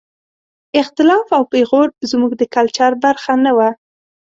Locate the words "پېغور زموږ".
1.51-2.31